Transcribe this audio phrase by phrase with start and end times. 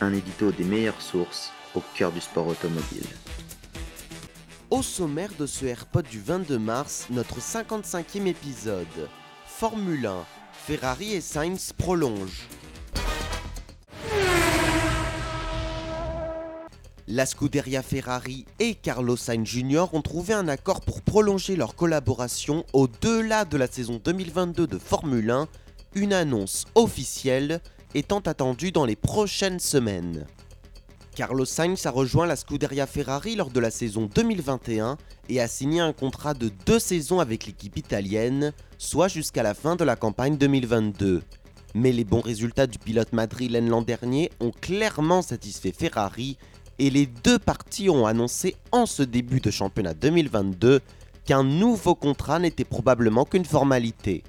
[0.00, 3.06] Un édito des meilleures sources au cœur du sport automobile.
[4.70, 9.08] Au sommaire de ce AirPod du 22 mars, notre 55e épisode.
[9.46, 12.48] Formule 1, Ferrari et Sainz prolongent.
[17.06, 19.84] La Scuderia Ferrari et Carlos Sainz Jr.
[19.92, 25.30] ont trouvé un accord pour prolonger leur collaboration au-delà de la saison 2022 de Formule
[25.30, 25.48] 1,
[25.94, 27.60] une annonce officielle
[27.94, 30.26] étant attendue dans les prochaines semaines.
[31.14, 35.80] Carlos Sainz a rejoint la Scuderia Ferrari lors de la saison 2021 et a signé
[35.80, 40.36] un contrat de deux saisons avec l'équipe italienne, soit jusqu'à la fin de la campagne
[40.36, 41.22] 2022.
[41.74, 46.36] Mais les bons résultats du pilote madrilène l'an dernier ont clairement satisfait Ferrari
[46.80, 50.80] et les deux parties ont annoncé en ce début de championnat 2022
[51.24, 54.24] qu'un nouveau contrat n'était probablement qu'une formalité.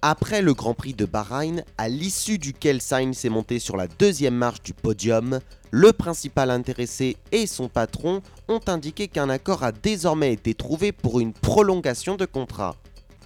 [0.00, 4.36] Après le Grand Prix de Bahreïn, à l'issue duquel Sainz est monté sur la deuxième
[4.36, 5.40] marche du podium,
[5.72, 11.18] le principal intéressé et son patron ont indiqué qu'un accord a désormais été trouvé pour
[11.18, 12.76] une prolongation de contrat.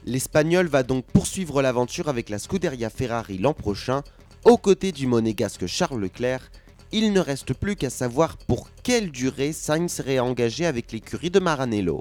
[0.07, 4.03] L'Espagnol va donc poursuivre l'aventure avec la Scuderia Ferrari l'an prochain,
[4.47, 6.51] aux côtés du monégasque Charles Leclerc.
[6.91, 11.39] Il ne reste plus qu'à savoir pour quelle durée Sainz serait engagé avec l'écurie de
[11.39, 12.01] Maranello.